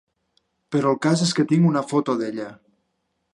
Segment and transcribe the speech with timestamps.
[0.75, 2.49] Però el cas és que tinc una foto d'ella.